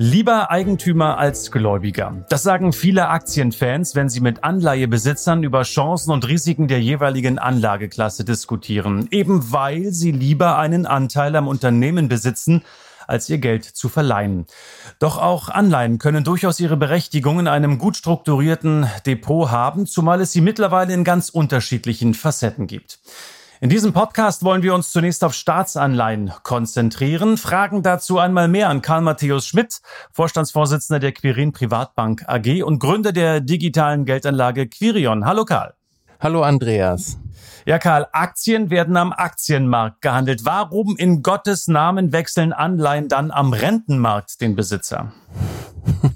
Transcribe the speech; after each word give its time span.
Lieber 0.00 0.52
Eigentümer 0.52 1.18
als 1.18 1.50
Gläubiger. 1.50 2.24
Das 2.28 2.44
sagen 2.44 2.72
viele 2.72 3.08
Aktienfans, 3.08 3.96
wenn 3.96 4.08
sie 4.08 4.20
mit 4.20 4.44
Anleihebesitzern 4.44 5.42
über 5.42 5.64
Chancen 5.64 6.12
und 6.12 6.28
Risiken 6.28 6.68
der 6.68 6.80
jeweiligen 6.80 7.40
Anlageklasse 7.40 8.24
diskutieren. 8.24 9.08
Eben 9.10 9.50
weil 9.50 9.90
sie 9.90 10.12
lieber 10.12 10.56
einen 10.56 10.86
Anteil 10.86 11.34
am 11.34 11.48
Unternehmen 11.48 12.08
besitzen, 12.08 12.62
als 13.08 13.28
ihr 13.28 13.38
Geld 13.38 13.64
zu 13.64 13.88
verleihen. 13.88 14.46
Doch 15.00 15.18
auch 15.18 15.48
Anleihen 15.48 15.98
können 15.98 16.22
durchaus 16.22 16.60
ihre 16.60 16.76
Berechtigung 16.76 17.40
in 17.40 17.48
einem 17.48 17.78
gut 17.78 17.96
strukturierten 17.96 18.86
Depot 19.04 19.50
haben, 19.50 19.84
zumal 19.84 20.20
es 20.20 20.30
sie 20.30 20.42
mittlerweile 20.42 20.94
in 20.94 21.02
ganz 21.02 21.28
unterschiedlichen 21.28 22.14
Facetten 22.14 22.68
gibt. 22.68 23.00
In 23.60 23.70
diesem 23.70 23.92
Podcast 23.92 24.44
wollen 24.44 24.62
wir 24.62 24.72
uns 24.72 24.92
zunächst 24.92 25.24
auf 25.24 25.34
Staatsanleihen 25.34 26.30
konzentrieren, 26.44 27.36
fragen 27.36 27.82
dazu 27.82 28.20
einmal 28.20 28.46
mehr 28.46 28.68
an 28.68 28.82
Karl 28.82 29.00
Matthäus 29.00 29.48
Schmidt, 29.48 29.80
Vorstandsvorsitzender 30.12 31.00
der 31.00 31.10
Quirin 31.10 31.50
Privatbank 31.50 32.22
AG 32.28 32.62
und 32.62 32.78
Gründer 32.78 33.10
der 33.10 33.40
digitalen 33.40 34.04
Geldanlage 34.04 34.68
Quirion. 34.68 35.24
Hallo 35.24 35.44
Karl. 35.44 35.74
Hallo 36.20 36.42
Andreas. 36.44 37.18
Ja, 37.66 37.80
Karl, 37.80 38.06
Aktien 38.12 38.70
werden 38.70 38.96
am 38.96 39.12
Aktienmarkt 39.12 40.02
gehandelt. 40.02 40.44
Warum 40.44 40.96
in 40.96 41.22
Gottes 41.22 41.66
Namen 41.66 42.12
wechseln 42.12 42.52
Anleihen 42.52 43.08
dann 43.08 43.32
am 43.32 43.52
Rentenmarkt 43.52 44.40
den 44.40 44.54
Besitzer? 44.54 45.12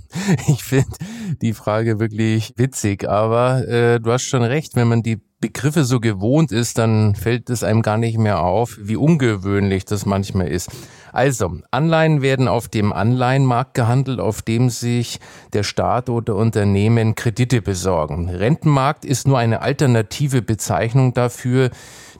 Ich 0.47 0.63
finde 0.63 0.97
die 1.41 1.53
Frage 1.53 1.99
wirklich 1.99 2.55
witzig, 2.57 3.09
aber 3.09 3.67
äh, 3.67 3.99
du 3.99 4.13
hast 4.13 4.23
schon 4.23 4.45
recht, 4.45 4.77
wenn 4.77 4.87
man 4.87 5.03
die 5.03 5.21
Begriffe 5.43 5.85
so 5.85 6.01
gewohnt 6.01 6.53
ist, 6.53 6.79
dann 6.79 7.15
fällt 7.17 7.51
es 7.51 7.65
einem 7.65 7.83
gar 7.83 7.99
nicht 7.99 8.17
mehr 8.17 8.41
auf, 8.41 8.79
wie 8.81 8.97
ungewöhnlich 8.97 9.85
das 9.85 10.07
manchmal 10.07 10.49
ist. 10.49 10.71
Also, 11.13 11.59
Anleihen 11.73 12.23
werden 12.23 12.49
auf 12.49 12.69
dem 12.69 12.93
Anleihenmarkt 12.93 13.75
gehandelt, 13.75 14.21
auf 14.21 14.41
dem 14.41 14.71
sich 14.71 15.19
der 15.53 15.65
Staat 15.65 16.09
oder 16.09 16.37
Unternehmen 16.37 17.17
Kredite 17.17 17.61
besorgen. 17.61 18.31
Rentenmarkt 18.31 19.05
ist 19.05 19.27
nur 19.27 19.37
eine 19.37 19.61
alternative 19.61 20.41
Bezeichnung 20.41 21.13
dafür, 21.13 21.71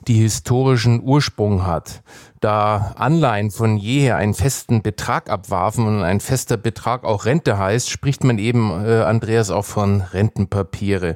die 0.07 0.15
historischen 0.15 1.01
Ursprung 1.01 1.65
hat. 1.65 2.03
Da 2.41 2.93
Anleihen 2.97 3.51
von 3.51 3.77
jeher 3.77 4.17
einen 4.17 4.33
festen 4.33 4.81
Betrag 4.81 5.29
abwarfen 5.29 5.87
und 5.87 6.03
ein 6.03 6.19
fester 6.19 6.57
Betrag 6.57 7.05
auch 7.05 7.23
Rente 7.23 7.57
heißt, 7.57 7.89
spricht 7.89 8.25
man 8.25 8.37
eben, 8.37 8.85
äh, 8.85 9.01
Andreas, 9.03 9.49
auch 9.49 9.63
von 9.63 10.01
Rentenpapiere. 10.01 11.15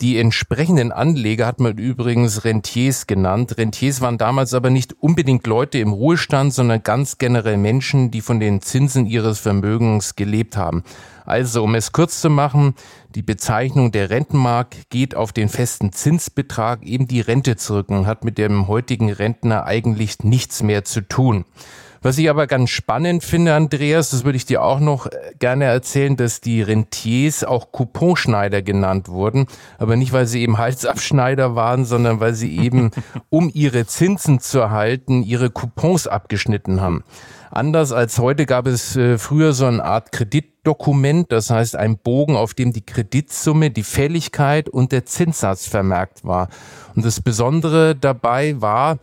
Die 0.00 0.16
entsprechenden 0.16 0.92
Anleger 0.92 1.44
hat 1.44 1.58
man 1.58 1.76
übrigens 1.76 2.44
Rentiers 2.44 3.08
genannt. 3.08 3.58
Rentiers 3.58 4.00
waren 4.00 4.16
damals 4.16 4.54
aber 4.54 4.70
nicht 4.70 4.94
unbedingt 5.00 5.44
Leute 5.44 5.78
im 5.78 5.92
Ruhestand, 5.92 6.54
sondern 6.54 6.84
ganz 6.84 7.18
generell 7.18 7.56
Menschen, 7.56 8.12
die 8.12 8.20
von 8.20 8.38
den 8.38 8.62
Zinsen 8.62 9.06
ihres 9.06 9.40
Vermögens 9.40 10.14
gelebt 10.14 10.56
haben. 10.56 10.84
Also, 11.24 11.64
um 11.64 11.74
es 11.74 11.90
kurz 11.90 12.20
zu 12.20 12.30
machen, 12.30 12.74
die 13.16 13.22
Bezeichnung 13.22 13.90
der 13.90 14.10
Rentenmark 14.10 14.76
geht 14.88 15.16
auf 15.16 15.32
den 15.32 15.48
festen 15.48 15.92
Zinsbetrag, 15.92 16.84
eben 16.84 17.08
die 17.08 17.20
Rente 17.20 17.56
zurück 17.56 17.88
und 17.88 18.06
hat 18.06 18.24
mit 18.24 18.38
dem 18.38 18.68
heutigen 18.68 19.10
Rentner 19.10 19.64
eigentlich 19.66 20.20
nichts 20.22 20.62
mehr 20.62 20.84
zu 20.84 21.00
tun. 21.00 21.44
Was 22.02 22.18
ich 22.18 22.28
aber 22.28 22.48
ganz 22.48 22.70
spannend 22.70 23.22
finde, 23.22 23.54
Andreas, 23.54 24.10
das 24.10 24.24
würde 24.24 24.36
ich 24.36 24.44
dir 24.44 24.62
auch 24.62 24.80
noch 24.80 25.06
äh, 25.06 25.10
gerne 25.38 25.66
erzählen, 25.66 26.16
dass 26.16 26.40
die 26.40 26.60
Rentiers 26.60 27.44
auch 27.44 27.70
Couponschneider 27.70 28.60
genannt 28.60 29.08
wurden, 29.08 29.46
aber 29.78 29.94
nicht, 29.94 30.12
weil 30.12 30.26
sie 30.26 30.42
eben 30.42 30.58
Halsabschneider 30.58 31.54
waren, 31.54 31.84
sondern 31.84 32.18
weil 32.18 32.34
sie 32.34 32.58
eben, 32.58 32.90
um 33.30 33.50
ihre 33.54 33.86
Zinsen 33.86 34.40
zu 34.40 34.58
erhalten, 34.58 35.22
ihre 35.22 35.50
Coupons 35.50 36.08
abgeschnitten 36.08 36.80
haben. 36.80 37.04
Anders 37.52 37.92
als 37.92 38.18
heute 38.18 38.46
gab 38.46 38.66
es 38.66 38.96
äh, 38.96 39.16
früher 39.18 39.52
so 39.52 39.66
eine 39.66 39.84
Art 39.84 40.10
Kreditdokument, 40.10 41.30
das 41.30 41.50
heißt 41.50 41.76
ein 41.76 41.98
Bogen, 41.98 42.34
auf 42.34 42.54
dem 42.54 42.72
die 42.72 42.84
Kreditsumme, 42.84 43.70
die 43.70 43.82
Fälligkeit 43.84 44.68
und 44.68 44.90
der 44.90 45.04
Zinssatz 45.04 45.66
vermerkt 45.66 46.24
war. 46.24 46.48
Und 46.96 47.04
das 47.04 47.20
Besondere 47.20 47.94
dabei 47.94 48.60
war, 48.60 48.98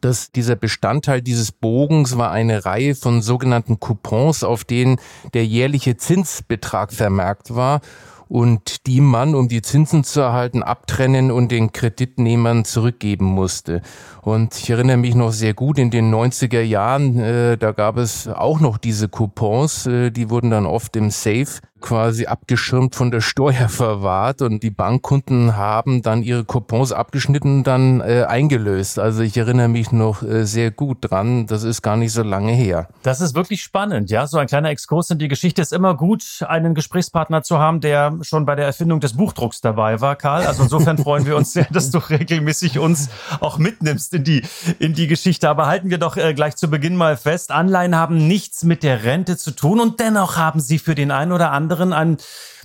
dass 0.00 0.32
dieser 0.32 0.56
Bestandteil 0.56 1.22
dieses 1.22 1.52
Bogens 1.52 2.18
war 2.18 2.30
eine 2.30 2.64
Reihe 2.64 2.94
von 2.94 3.22
sogenannten 3.22 3.80
Coupons, 3.80 4.44
auf 4.44 4.64
denen 4.64 4.96
der 5.34 5.46
jährliche 5.46 5.96
Zinsbetrag 5.96 6.92
vermerkt 6.92 7.54
war 7.54 7.80
und 8.28 8.86
die 8.86 9.00
man, 9.00 9.34
um 9.34 9.48
die 9.48 9.62
Zinsen 9.62 10.04
zu 10.04 10.20
erhalten, 10.20 10.62
abtrennen 10.62 11.30
und 11.30 11.52
den 11.52 11.72
Kreditnehmern 11.72 12.64
zurückgeben 12.64 13.26
musste. 13.26 13.82
Und 14.22 14.56
ich 14.56 14.68
erinnere 14.70 14.96
mich 14.96 15.14
noch 15.14 15.32
sehr 15.32 15.54
gut, 15.54 15.78
in 15.78 15.90
den 15.90 16.12
90er 16.12 16.62
Jahren, 16.62 17.18
äh, 17.18 17.56
da 17.56 17.72
gab 17.72 17.96
es 17.96 18.26
auch 18.26 18.60
noch 18.60 18.78
diese 18.78 19.08
Coupons, 19.08 19.86
äh, 19.86 20.10
die 20.10 20.30
wurden 20.30 20.50
dann 20.50 20.66
oft 20.66 20.96
im 20.96 21.10
Safe 21.10 21.60
quasi 21.80 22.26
abgeschirmt 22.26 22.94
von 22.94 23.10
der 23.10 23.20
Steuer 23.20 23.68
verwahrt 23.68 24.42
und 24.42 24.62
die 24.62 24.70
Bankkunden 24.70 25.56
haben 25.56 26.02
dann 26.02 26.22
ihre 26.22 26.44
Coupons 26.44 26.92
abgeschnitten 26.92 27.58
und 27.58 27.64
dann 27.64 28.00
äh, 28.00 28.24
eingelöst. 28.28 28.98
Also 28.98 29.22
ich 29.22 29.36
erinnere 29.36 29.68
mich 29.68 29.92
noch 29.92 30.22
äh, 30.22 30.44
sehr 30.44 30.70
gut 30.70 30.98
dran, 31.00 31.46
das 31.46 31.62
ist 31.62 31.82
gar 31.82 31.96
nicht 31.96 32.12
so 32.12 32.22
lange 32.22 32.52
her. 32.52 32.88
Das 33.02 33.20
ist 33.20 33.34
wirklich 33.34 33.62
spannend, 33.62 34.10
ja, 34.10 34.26
so 34.26 34.38
ein 34.38 34.46
kleiner 34.46 34.70
Exkurs 34.70 35.10
in 35.10 35.18
die 35.18 35.28
Geschichte 35.28 35.62
ist 35.62 35.72
immer 35.72 35.94
gut, 35.94 36.44
einen 36.46 36.74
Gesprächspartner 36.74 37.42
zu 37.42 37.58
haben, 37.58 37.80
der 37.80 38.18
schon 38.22 38.46
bei 38.46 38.54
der 38.54 38.66
Erfindung 38.66 39.00
des 39.00 39.14
Buchdrucks 39.14 39.60
dabei 39.60 40.00
war, 40.00 40.16
Karl. 40.16 40.46
Also 40.46 40.64
insofern 40.64 40.98
freuen 40.98 41.26
wir 41.26 41.36
uns 41.36 41.52
sehr, 41.52 41.66
dass 41.70 41.90
du 41.90 41.98
regelmäßig 41.98 42.78
uns 42.78 43.08
auch 43.40 43.58
mitnimmst 43.58 44.14
in 44.14 44.24
die, 44.24 44.42
in 44.78 44.94
die 44.94 45.06
Geschichte. 45.06 45.48
Aber 45.48 45.66
halten 45.66 45.90
wir 45.90 45.98
doch 45.98 46.16
äh, 46.16 46.34
gleich 46.34 46.56
zu 46.56 46.68
Beginn 46.68 46.96
mal 46.96 47.16
fest, 47.16 47.50
Anleihen 47.50 47.96
haben 47.96 48.26
nichts 48.26 48.64
mit 48.64 48.82
der 48.82 49.04
Rente 49.04 49.36
zu 49.36 49.50
tun 49.50 49.80
und 49.80 50.00
dennoch 50.00 50.36
haben 50.36 50.60
sie 50.60 50.78
für 50.78 50.94
den 50.94 51.10
einen 51.10 51.32
oder 51.32 51.52
anderen 51.52 51.65
ein 51.72 52.16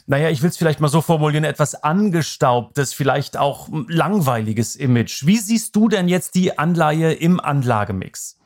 naja, 0.07 0.29
ich 0.29 0.41
will 0.41 0.49
es 0.49 0.57
vielleicht 0.57 0.79
mal 0.79 0.87
so 0.87 0.99
formulieren, 1.01 1.43
etwas 1.43 1.75
angestaubtes, 1.75 2.93
vielleicht 2.93 3.37
auch 3.37 3.69
langweiliges 3.87 4.75
Image. 4.75 5.25
Wie 5.25 5.37
siehst 5.37 5.75
du 5.75 5.87
denn 5.87 6.07
jetzt 6.07 6.35
die 6.35 6.57
Anleihe 6.57 7.13
im 7.13 7.39
Anlagemix? 7.39 8.37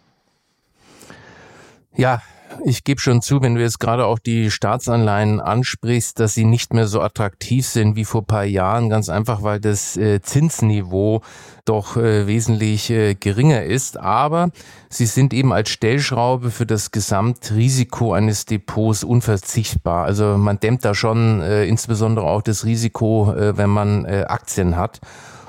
Ja, 1.95 2.21
ich 2.63 2.83
gebe 2.83 2.99
schon 2.99 3.21
zu, 3.21 3.41
wenn 3.41 3.55
du 3.55 3.61
jetzt 3.61 3.79
gerade 3.79 4.05
auch 4.05 4.19
die 4.19 4.49
Staatsanleihen 4.51 5.39
ansprichst, 5.39 6.19
dass 6.19 6.33
sie 6.33 6.45
nicht 6.45 6.73
mehr 6.73 6.87
so 6.87 7.01
attraktiv 7.01 7.65
sind 7.67 7.95
wie 7.95 8.05
vor 8.05 8.25
paar 8.25 8.43
Jahren, 8.43 8.89
ganz 8.89 9.09
einfach, 9.09 9.43
weil 9.43 9.59
das 9.59 9.97
äh, 9.97 10.21
Zinsniveau 10.21 11.21
doch 11.65 11.97
äh, 11.97 12.27
wesentlich 12.27 12.89
äh, 12.89 13.15
geringer 13.15 13.63
ist. 13.63 13.97
Aber 13.97 14.49
sie 14.89 15.05
sind 15.05 15.33
eben 15.33 15.53
als 15.53 15.69
Stellschraube 15.69 16.51
für 16.51 16.65
das 16.65 16.91
Gesamtrisiko 16.91 18.13
eines 18.13 18.45
Depots 18.45 19.03
unverzichtbar. 19.03 20.05
Also 20.05 20.37
man 20.37 20.59
dämmt 20.59 20.85
da 20.85 20.93
schon 20.93 21.41
insbesondere 21.41 22.25
auch 22.25 22.41
das 22.41 22.65
Risiko, 22.65 23.33
wenn 23.35 23.69
man 23.69 24.05
Aktien 24.05 24.77
hat. 24.77 25.01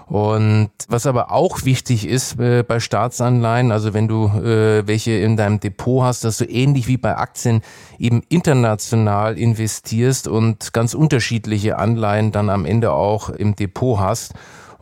Und 0.07 0.71
was 0.87 1.07
aber 1.07 1.33
auch 1.33 1.65
wichtig 1.65 2.07
ist 2.07 2.39
äh, 2.39 2.63
bei 2.63 2.79
Staatsanleihen, 2.79 3.73
also 3.73 3.93
wenn 3.93 4.07
du 4.07 4.27
äh, 4.27 4.87
welche 4.87 5.13
in 5.13 5.37
deinem 5.37 5.59
Depot 5.59 6.05
hast, 6.05 6.23
dass 6.23 6.39
du 6.39 6.45
ähnlich 6.45 6.87
wie 6.87 6.97
bei 6.97 7.17
Aktien 7.17 7.61
eben 7.99 8.23
international 8.29 9.37
investierst 9.37 10.29
und 10.29 10.73
ganz 10.73 10.95
unterschiedliche 10.95 11.79
Anleihen 11.79 12.31
dann 12.31 12.51
am 12.51 12.67
Ende 12.67 12.93
auch 12.93 13.31
im 13.31 13.57
Depot 13.57 13.99
hast. 13.99 14.35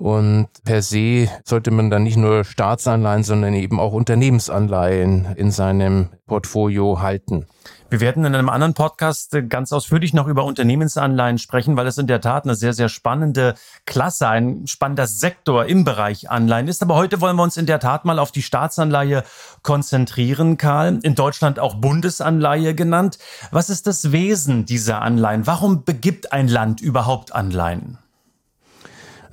Und 0.05 0.49
per 0.65 0.83
se 0.83 1.31
sollte 1.45 1.71
man 1.71 1.89
dann 1.89 2.03
nicht 2.03 2.19
nur 2.19 2.45
Staatsanleihen, 2.45 3.23
sondern 3.23 3.55
eben 3.55 3.81
auch 3.81 3.95
Unternehmensanleihen 3.95 5.35
in 5.37 5.51
seinem 5.51 6.11
Portfolio 6.27 7.01
halten. 7.01 7.47
Wir 7.89 8.01
werden 8.01 8.27
in 8.27 8.35
einem 8.35 8.51
anderen 8.51 8.75
Podcast 8.75 9.35
ganz 9.49 9.73
ausführlich 9.73 10.13
noch 10.13 10.27
über 10.27 10.45
Unternehmensanleihen 10.45 11.39
sprechen, 11.39 11.79
weil 11.79 11.87
es 11.87 11.97
in 11.97 12.07
der 12.07 12.21
Tat 12.21 12.45
eine 12.45 12.55
sehr, 12.55 12.75
sehr 12.75 12.91
spannende 12.91 13.55
Klasse, 13.87 14.29
ein 14.29 14.67
spannender 14.67 15.07
Sektor 15.07 15.65
im 15.65 15.85
Bereich 15.85 16.29
Anleihen 16.29 16.69
ist. 16.69 16.83
Aber 16.83 16.97
heute 16.97 17.23
wollen 17.23 17.37
wir 17.37 17.43
uns 17.43 17.57
in 17.57 17.65
der 17.65 17.81
Tat 17.81 18.05
mal 18.05 18.19
auf 18.19 18.31
die 18.31 18.43
Staatsanleihe 18.43 19.25
konzentrieren, 19.63 20.59
Karl. 20.59 20.99
In 21.03 21.15
Deutschland 21.15 21.59
auch 21.59 21.77
Bundesanleihe 21.77 22.75
genannt. 22.75 23.19
Was 23.53 23.71
ist 23.71 23.87
das 23.87 24.13
Wesen 24.13 24.67
dieser 24.67 25.01
Anleihen? 25.01 25.47
Warum 25.47 25.85
begibt 25.85 26.31
ein 26.31 26.49
Land 26.49 26.83
überhaupt 26.83 27.35
Anleihen? 27.35 27.97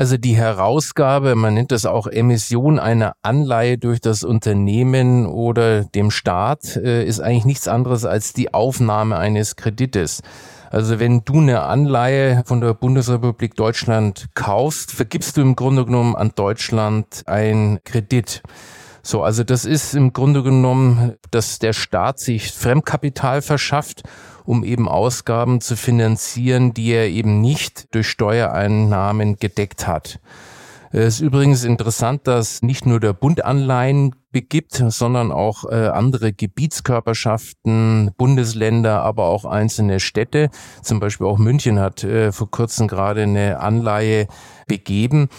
Also 0.01 0.17
die 0.17 0.35
Herausgabe, 0.35 1.35
man 1.35 1.53
nennt 1.53 1.71
das 1.71 1.85
auch 1.85 2.07
Emission 2.07 2.79
einer 2.79 3.13
Anleihe 3.21 3.77
durch 3.77 4.01
das 4.01 4.23
Unternehmen 4.23 5.27
oder 5.27 5.83
dem 5.83 6.09
Staat, 6.09 6.75
äh, 6.75 7.05
ist 7.05 7.19
eigentlich 7.19 7.45
nichts 7.45 7.67
anderes 7.67 8.03
als 8.03 8.33
die 8.33 8.51
Aufnahme 8.51 9.19
eines 9.19 9.57
Kredites. 9.57 10.23
Also 10.71 10.99
wenn 10.99 11.23
du 11.23 11.37
eine 11.37 11.61
Anleihe 11.61 12.41
von 12.47 12.61
der 12.61 12.73
Bundesrepublik 12.73 13.53
Deutschland 13.53 14.25
kaufst, 14.33 14.91
vergibst 14.91 15.37
du 15.37 15.41
im 15.41 15.55
Grunde 15.55 15.85
genommen 15.85 16.15
an 16.15 16.31
Deutschland 16.33 17.21
einen 17.27 17.83
Kredit. 17.83 18.41
So, 19.03 19.21
also 19.21 19.43
das 19.43 19.65
ist 19.65 19.93
im 19.93 20.13
Grunde 20.13 20.41
genommen, 20.41 21.13
dass 21.29 21.59
der 21.59 21.73
Staat 21.73 22.17
sich 22.17 22.51
Fremdkapital 22.51 23.43
verschafft, 23.43 24.01
um 24.45 24.63
eben 24.63 24.87
Ausgaben 24.87 25.61
zu 25.61 25.75
finanzieren, 25.75 26.73
die 26.73 26.91
er 26.91 27.09
eben 27.09 27.41
nicht 27.41 27.93
durch 27.93 28.07
Steuereinnahmen 28.07 29.37
gedeckt 29.37 29.87
hat. 29.87 30.19
Es 30.91 31.15
ist 31.15 31.21
übrigens 31.21 31.63
interessant, 31.63 32.27
dass 32.27 32.61
nicht 32.61 32.85
nur 32.85 32.99
der 32.99 33.13
Bund 33.13 33.45
Anleihen 33.45 34.15
begibt, 34.31 34.83
sondern 34.87 35.31
auch 35.31 35.65
äh, 35.65 35.87
andere 35.87 36.33
Gebietskörperschaften, 36.33 38.11
Bundesländer, 38.17 39.01
aber 39.01 39.25
auch 39.25 39.45
einzelne 39.45 39.99
Städte. 39.99 40.49
Zum 40.81 40.99
Beispiel 40.99 41.27
auch 41.27 41.37
München 41.37 41.79
hat 41.79 42.03
äh, 42.03 42.31
vor 42.31 42.49
kurzem 42.49 42.87
gerade 42.87 43.23
eine 43.23 43.59
Anleihe 43.59 44.27
begeben. 44.67 45.29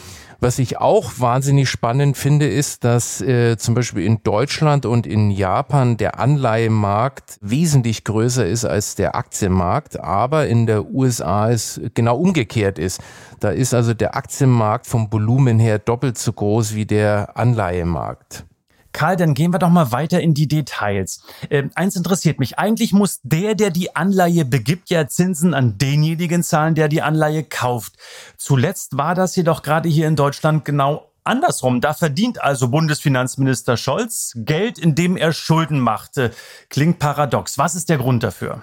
Was 0.43 0.59
ich 0.59 0.79
auch 0.79 1.12
wahnsinnig 1.19 1.71
spannend 1.71 2.17
finde, 2.17 2.49
ist, 2.49 2.83
dass 2.83 3.21
äh, 3.21 3.56
zum 3.56 3.77
Beispiel 3.77 4.05
in 4.05 4.25
Deutschland 4.25 4.87
und 4.87 5.06
in 5.06 5.31
Japan 5.31 5.97
der 5.97 6.19
Anleihemarkt 6.19 7.39
wesentlich 7.41 8.03
größer 8.03 8.44
ist 8.44 8.65
als 8.65 8.97
der 8.97 9.15
Aktienmarkt, 9.15 10.00
aber 10.00 10.49
in 10.49 10.67
der 10.67 10.87
USA 10.87 11.49
es 11.49 11.81
genau 11.94 12.17
umgekehrt 12.17 12.81
ist. 12.81 13.00
Da 13.39 13.50
ist 13.50 13.73
also 13.73 13.94
der 13.94 14.17
Aktienmarkt 14.17 14.89
vom 14.89 15.12
Volumen 15.12 15.61
her 15.61 15.79
doppelt 15.79 16.19
so 16.19 16.33
groß 16.33 16.75
wie 16.75 16.87
der 16.87 17.37
Anleihemarkt. 17.37 18.44
Karl, 18.93 19.17
dann 19.17 19.35
gehen 19.35 19.53
wir 19.53 19.59
doch 19.59 19.71
mal 19.71 19.93
weiter 19.93 20.21
in 20.21 20.35
die 20.35 20.49
Details. 20.49 21.23
Äh, 21.49 21.65
eins 21.75 21.97
interessiert 21.97 22.39
mich. 22.39 22.59
Eigentlich 22.59 22.93
muss 22.93 23.21
der, 23.23 23.55
der 23.55 23.71
die 23.71 23.97
Anleihe 23.97 24.44
begibt, 24.44 24.91
ja 24.91 25.06
Zinsen 25.09 25.55
an 25.55 25.79
denjenigen 25.79 26.43
zahlen, 26.43 26.75
der 26.75 26.89
die 26.89 27.03
Anleihe 27.03 27.44
kauft. 27.44 27.94
Zuletzt 28.37 28.97
war 28.97 29.15
das 29.15 29.37
jedoch 29.37 29.62
gerade 29.62 29.89
hier 29.89 30.09
in 30.09 30.17
Deutschland 30.17 30.65
genau 30.65 31.09
andersrum. 31.25 31.81
Da 31.81 31.94
verdient 31.94 32.43
also 32.43 32.69
Bundesfinanzminister 32.69 33.77
Scholz 33.77 34.33
Geld, 34.37 34.79
indem 34.79 35.17
er 35.17 35.33
Schulden 35.33 35.81
machte. 35.81 36.33
Klingt 36.69 36.99
paradox. 36.99 37.59
Was 37.59 37.75
ist 37.75 37.89
der 37.89 37.99
Grund 37.99 38.23
dafür? 38.23 38.62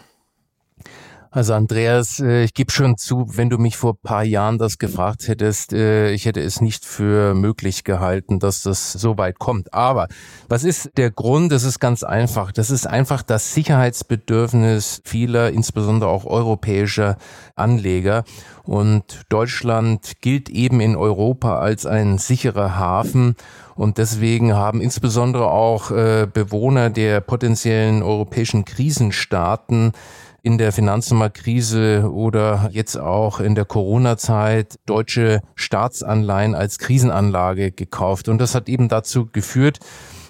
Also 1.31 1.53
Andreas, 1.53 2.19
äh, 2.19 2.43
ich 2.43 2.55
gebe 2.55 2.71
schon 2.71 2.97
zu, 2.97 3.27
wenn 3.37 3.51
du 3.51 3.59
mich 3.59 3.77
vor 3.77 3.95
paar 4.01 4.23
Jahren 4.23 4.57
das 4.57 4.79
gefragt 4.79 5.27
hättest, 5.27 5.73
äh, 5.73 6.11
ich 6.11 6.25
hätte 6.25 6.41
es 6.41 6.59
nicht 6.59 6.85
für 6.85 7.35
möglich 7.35 7.83
gehalten, 7.83 8.39
dass 8.39 8.63
das 8.63 8.93
so 8.93 9.19
weit 9.19 9.37
kommt. 9.37 9.71
Aber 9.71 10.07
was 10.47 10.63
ist 10.63 10.89
der 10.97 11.11
Grund? 11.11 11.51
Das 11.51 11.63
ist 11.63 11.79
ganz 11.79 12.03
einfach. 12.03 12.51
Das 12.51 12.71
ist 12.71 12.87
einfach 12.87 13.21
das 13.21 13.53
Sicherheitsbedürfnis 13.53 15.03
vieler, 15.05 15.51
insbesondere 15.51 16.09
auch 16.09 16.25
europäischer 16.25 17.17
Anleger. 17.55 18.23
Und 18.63 19.21
Deutschland 19.29 20.13
gilt 20.21 20.49
eben 20.49 20.81
in 20.81 20.95
Europa 20.95 21.59
als 21.59 21.85
ein 21.85 22.17
sicherer 22.17 22.75
Hafen. 22.75 23.35
Und 23.75 23.99
deswegen 23.99 24.55
haben 24.55 24.81
insbesondere 24.81 25.51
auch 25.51 25.91
äh, 25.91 26.27
Bewohner 26.31 26.89
der 26.89 27.21
potenziellen 27.21 28.01
europäischen 28.01 28.65
Krisenstaaten 28.65 29.93
in 30.41 30.57
der 30.57 30.71
Finanznummerkrise 30.71 32.09
oder 32.11 32.69
jetzt 32.71 32.97
auch 32.97 33.39
in 33.39 33.55
der 33.55 33.65
Corona-Zeit 33.65 34.79
deutsche 34.85 35.41
Staatsanleihen 35.55 36.55
als 36.55 36.79
Krisenanlage 36.79 37.71
gekauft. 37.71 38.29
Und 38.29 38.39
das 38.39 38.55
hat 38.55 38.69
eben 38.69 38.89
dazu 38.89 39.27
geführt, 39.31 39.79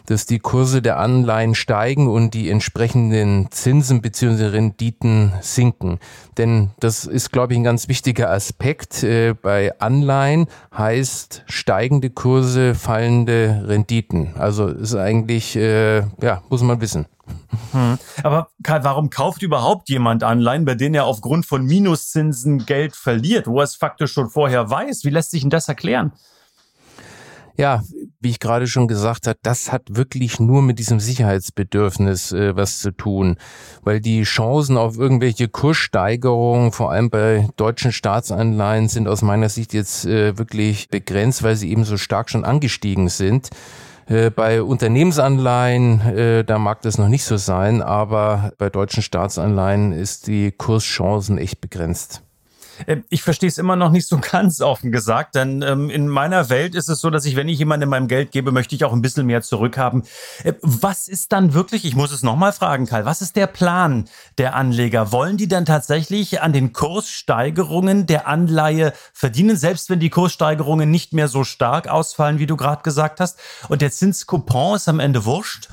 dass 0.10 0.26
die 0.26 0.40
Kurse 0.40 0.82
der 0.82 0.98
Anleihen 0.98 1.54
steigen 1.54 2.08
und 2.08 2.34
die 2.34 2.50
entsprechenden 2.50 3.52
Zinsen 3.52 4.02
bzw. 4.02 4.48
Renditen 4.48 5.34
sinken. 5.42 6.00
Denn 6.38 6.72
das 6.80 7.06
ist, 7.06 7.32
glaube 7.32 7.54
ich, 7.54 7.60
ein 7.60 7.64
ganz 7.64 7.88
wichtiger 7.88 8.32
Aspekt. 8.32 9.04
Äh, 9.04 9.36
bei 9.40 9.80
Anleihen 9.80 10.48
heißt 10.76 11.44
steigende 11.48 12.10
Kurse, 12.10 12.74
fallende 12.74 13.66
Renditen. 13.68 14.34
Also 14.36 14.68
ist 14.68 14.96
eigentlich, 14.96 15.56
äh, 15.56 16.00
ja, 16.22 16.42
muss 16.50 16.64
man 16.64 16.82
wissen. 16.82 17.06
Hm. 17.72 17.98
Aber 18.24 18.50
Karl, 18.64 18.84
warum 18.84 19.10
kauft 19.10 19.42
überhaupt 19.42 19.90
jemand 19.90 20.24
Anleihen, 20.24 20.66
bei 20.66 20.76
denen 20.76 20.96
er 20.96 21.06
aufgrund 21.06 21.46
von 21.46 21.66
Minuszinsen 21.66 22.66
Geld 22.66 22.96
verliert, 22.96 23.48
wo 23.48 23.60
er 23.60 23.64
es 23.64 23.76
faktisch 23.76 24.14
schon 24.14 24.30
vorher 24.30 24.70
weiß? 24.70 25.04
Wie 25.04 25.10
lässt 25.10 25.32
sich 25.32 25.42
denn 25.42 25.50
das 25.50 25.68
erklären? 25.68 26.14
Ja, 27.60 27.84
wie 28.22 28.30
ich 28.30 28.40
gerade 28.40 28.68
schon 28.68 28.88
gesagt 28.88 29.28
habe, 29.28 29.38
das 29.44 29.70
hat 29.70 29.82
wirklich 29.90 30.40
nur 30.40 30.62
mit 30.62 30.80
diesem 30.80 31.02
Sicherheitsbedürfnis 31.02 32.32
äh, 32.32 32.56
was 32.56 32.80
zu 32.80 32.92
tun, 32.92 33.36
weil 33.82 34.00
die 34.00 34.24
Chancen 34.24 34.78
auf 34.78 34.98
irgendwelche 34.98 35.50
Kurssteigerungen, 35.50 36.72
vor 36.72 36.92
allem 36.92 37.10
bei 37.10 37.50
deutschen 37.58 37.92
Staatsanleihen, 37.92 38.88
sind 38.88 39.10
aus 39.10 39.24
meiner 39.24 39.50
Sicht 39.50 39.74
jetzt 39.74 40.06
äh, 40.06 40.38
wirklich 40.38 40.88
begrenzt, 40.88 41.44
weil 41.44 41.58
sie 41.58 41.70
eben 41.70 41.84
so 41.84 41.98
stark 41.98 42.30
schon 42.30 42.46
angestiegen 42.46 43.10
sind. 43.10 43.50
Äh, 44.10 44.32
bei 44.32 44.64
Unternehmensanleihen, 44.64 46.02
äh, 46.02 46.44
da 46.44 46.58
mag 46.58 46.82
das 46.82 46.98
noch 46.98 47.10
nicht 47.10 47.24
so 47.24 47.38
sein, 47.38 47.84
aber 47.84 48.54
bei 48.58 48.70
deutschen 48.70 49.04
Staatsanleihen 49.04 49.92
ist 49.92 50.26
die 50.26 50.52
Kurschancen 50.52 51.38
echt 51.38 51.62
begrenzt. 51.62 52.24
Äh, 52.86 52.98
ich 53.10 53.24
verstehe 53.24 53.50
es 53.50 53.58
immer 53.58 53.76
noch 53.76 53.92
nicht 53.92 54.08
so 54.08 54.20
ganz 54.32 54.62
offen 54.62 54.92
gesagt, 54.92 55.36
denn 55.36 55.62
ähm, 55.62 55.90
in 55.90 56.08
meiner 56.08 56.50
Welt 56.50 56.76
ist 56.76 56.90
es 56.90 57.02
so, 57.02 57.10
dass 57.10 57.26
ich, 57.26 57.36
wenn 57.36 57.50
ich 57.50 57.60
jemandem 57.60 57.90
mein 57.90 58.08
Geld 58.08 58.32
gebe, 58.32 58.52
möchte 58.52 58.76
ich 58.76 58.86
auch 58.86 58.94
ein 58.94 59.02
bisschen 59.02 59.26
mehr 59.26 59.42
zurückhaben. 59.42 60.04
Äh, 60.44 60.54
was 60.62 61.08
ist 61.08 61.32
dann 61.32 61.54
wirklich, 61.54 61.86
ich 61.86 61.96
muss 61.96 62.12
es 62.12 62.24
nochmal 62.24 62.54
fragen, 62.54 62.86
Karl, 62.86 63.06
was 63.06 63.22
ist 63.22 63.36
der 63.36 63.48
Plan 63.48 64.06
der 64.38 64.56
Anleger? 64.56 65.12
Wollen 65.12 65.38
die 65.38 65.48
dann 65.48 65.66
tatsächlich 65.66 66.42
an 66.42 66.54
den 66.54 66.74
Kurssteigerungen 66.74 68.06
der 68.06 68.28
Anleihe 68.28 68.94
verdienen, 69.14 69.58
selbst 69.58 69.90
wenn 69.90 70.00
die 70.00 70.10
Kurssteigerungen 70.10 70.90
nicht 70.90 71.14
mehr 71.14 71.28
so 71.28 71.44
stark 71.44 71.88
ausfallen, 71.88 72.40
wie 72.40 72.48
du 72.48 72.56
gerade 72.56 72.84
gesagt 72.84 73.20
hast? 73.20 73.40
Und 73.68 73.82
der 73.82 73.92
Zinskupon 73.92 74.76
ist 74.76 74.88
am 74.88 75.00
Ende 75.00 75.26
wurscht? 75.26 75.70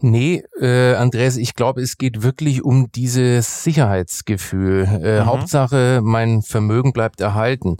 Nee, 0.00 0.44
äh, 0.60 0.94
Andreas, 0.94 1.36
ich 1.36 1.54
glaube, 1.54 1.82
es 1.82 1.98
geht 1.98 2.22
wirklich 2.22 2.62
um 2.62 2.90
dieses 2.92 3.64
Sicherheitsgefühl. 3.64 4.84
Äh, 5.02 5.20
mhm. 5.20 5.26
Hauptsache, 5.26 6.00
mein 6.02 6.42
Vermögen 6.42 6.92
bleibt 6.92 7.20
erhalten. 7.20 7.78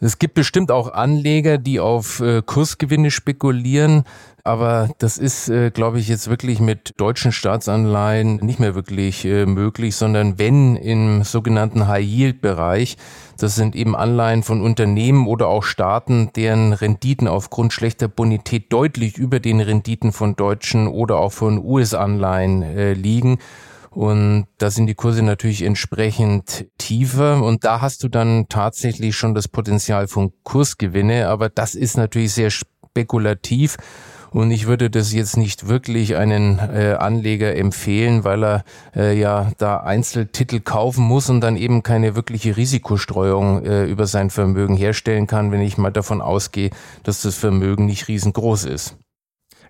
Es 0.00 0.20
gibt 0.20 0.34
bestimmt 0.34 0.70
auch 0.70 0.92
Anleger, 0.92 1.58
die 1.58 1.80
auf 1.80 2.20
äh, 2.20 2.40
Kursgewinne 2.40 3.10
spekulieren, 3.10 4.04
aber 4.44 4.90
das 4.98 5.18
ist, 5.18 5.48
äh, 5.48 5.72
glaube 5.72 5.98
ich, 5.98 6.06
jetzt 6.06 6.30
wirklich 6.30 6.60
mit 6.60 6.94
deutschen 6.98 7.32
Staatsanleihen 7.32 8.36
nicht 8.36 8.60
mehr 8.60 8.76
wirklich 8.76 9.24
äh, 9.24 9.44
möglich, 9.44 9.96
sondern 9.96 10.38
wenn 10.38 10.76
im 10.76 11.24
sogenannten 11.24 11.88
High-Yield-Bereich, 11.88 12.96
das 13.38 13.56
sind 13.56 13.74
eben 13.74 13.96
Anleihen 13.96 14.44
von 14.44 14.62
Unternehmen 14.62 15.26
oder 15.26 15.48
auch 15.48 15.64
Staaten, 15.64 16.30
deren 16.36 16.72
Renditen 16.72 17.26
aufgrund 17.26 17.72
schlechter 17.72 18.06
Bonität 18.06 18.72
deutlich 18.72 19.18
über 19.18 19.40
den 19.40 19.60
Renditen 19.60 20.12
von 20.12 20.36
deutschen 20.36 20.86
oder 20.86 21.16
auch 21.16 21.32
von 21.32 21.58
US-Anleihen 21.58 22.94
liegen. 22.94 23.38
Und 23.90 24.46
da 24.58 24.70
sind 24.70 24.86
die 24.86 24.94
Kurse 24.94 25.22
natürlich 25.22 25.62
entsprechend 25.62 26.66
tiefer 26.78 27.42
und 27.42 27.64
da 27.64 27.80
hast 27.80 28.02
du 28.04 28.08
dann 28.08 28.46
tatsächlich 28.48 29.16
schon 29.16 29.34
das 29.34 29.48
Potenzial 29.48 30.08
von 30.08 30.32
Kursgewinne, 30.44 31.28
aber 31.28 31.48
das 31.48 31.74
ist 31.74 31.96
natürlich 31.96 32.32
sehr 32.32 32.50
spekulativ. 32.50 33.76
Und 34.30 34.50
ich 34.50 34.66
würde 34.66 34.90
das 34.90 35.12
jetzt 35.12 35.36
nicht 35.36 35.68
wirklich 35.68 36.16
einen 36.16 36.58
äh, 36.58 36.96
Anleger 36.98 37.56
empfehlen, 37.56 38.24
weil 38.24 38.44
er 38.44 38.64
äh, 38.94 39.18
ja 39.18 39.52
da 39.56 39.78
Einzeltitel 39.78 40.60
kaufen 40.60 41.04
muss 41.04 41.30
und 41.30 41.40
dann 41.40 41.56
eben 41.56 41.82
keine 41.82 42.14
wirkliche 42.14 42.56
Risikostreuung 42.56 43.64
äh, 43.64 43.84
über 43.84 44.06
sein 44.06 44.28
Vermögen 44.30 44.76
herstellen 44.76 45.26
kann, 45.26 45.50
wenn 45.50 45.62
ich 45.62 45.78
mal 45.78 45.90
davon 45.90 46.20
ausgehe, 46.20 46.70
dass 47.04 47.22
das 47.22 47.36
Vermögen 47.36 47.86
nicht 47.86 48.08
riesengroß 48.08 48.66
ist. 48.66 48.96